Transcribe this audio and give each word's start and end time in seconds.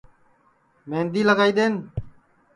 مہندی 0.89 1.21
لگائی 1.27 1.51
دؔین 1.57 1.73